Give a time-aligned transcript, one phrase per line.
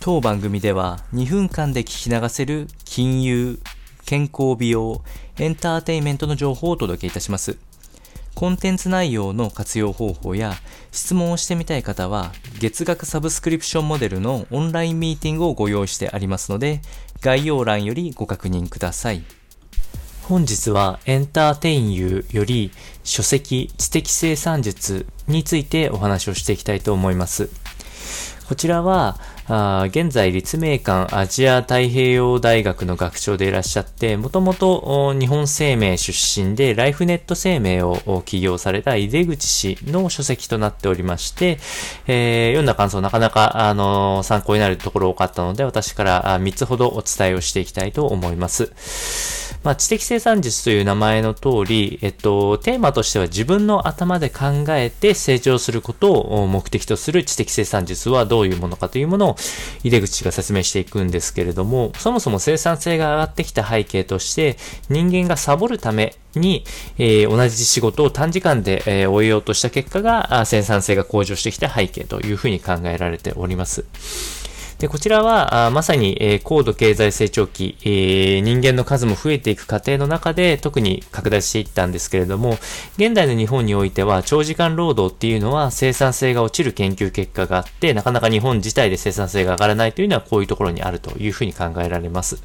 [0.00, 3.58] 当番組では2分間で聞き流せる金融、
[4.06, 5.02] 健康美容、
[5.38, 7.58] エンターテインメントの情報をお届けいたします。
[8.36, 10.54] コンテンツ内容の活用方法や
[10.92, 12.30] 質問をしてみたい方は
[12.60, 16.80] 月額サブスクリプションモデルのオンラインミーティングをご用意してありますので
[17.20, 19.24] 概要欄よりご確認ください。
[20.22, 22.70] 本日はエンターテインユーより
[23.02, 27.50] 書籍知的生産術についてお話をしていきたいと思います。
[28.48, 29.18] こちらは、
[29.50, 41.58] あ現在、立命館アジア太平洋大学の学長でいらっしゃって、もともと日本生命出身でライフネット生命を起業された井出口氏の書籍となっておりまして、
[42.06, 49.37] えー、読んだ感想なかなか、あの参考になるところ多かったので、私から3つほどお伝えをしていきたいと思います。
[49.64, 59.36] まあ、知的生産術という名前の通り、えっと、テーマとしては自分の頭で考えて成長することを目的とする知的生産術はどういうものかというものを
[59.82, 64.56] 井出口が説明していくんですけれども、そもそも生産性が上がってきた背景として、
[64.88, 66.64] 人間がサボるために、
[66.98, 74.37] えー、同じ仕事を短時間で、えー、終えようとした結果が、生産性が向上してきた背景というふうに考えられております。
[74.78, 82.58] で、こちらは、あまさに、えー、高度経済成長期、えー、人間の数も増えていく過程の中で特に拡大していったんですけれども、
[82.96, 92.40] 現代の日本においては長時間労働っていうのは生産性が落ちる研究結果があって、なかなか日本自体で生産性が上がらないというのはこういうところにあるというふうに考えられます。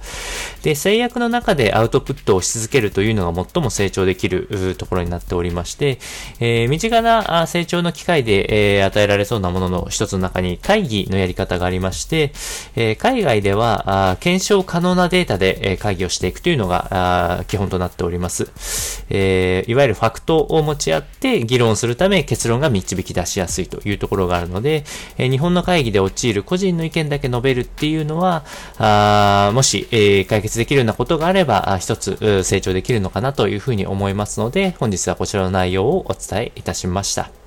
[0.64, 6.00] で、制約の中でアウトプットをし続けるというのが最も成長できるところになっておりまして、
[6.40, 12.23] えー、身近な成長の機会で、えー、与えられそうなものの一つの中に会議のやり方がありまして、
[12.76, 19.66] え、海外では検証可能なデータで、え、会議をしていくというのが基本となっております、え。
[19.68, 24.84] いわゆるファクトを持ち合って議論するため結論が導き出しやすいというところがあるので、
[25.18, 28.44] え、日本の会議で陥る個人の意見だけ述べるっていうのは、
[28.78, 37.43] あもし、えー、解決できるようなことがあれば、一つ成長できるのかなというふうに思いますので、本日はこちらの内容をお伝えいたしました。